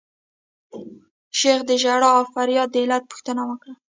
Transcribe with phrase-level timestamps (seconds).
[1.39, 3.73] شیخ د ژړا او فریاد د علت پوښتنه وکړه.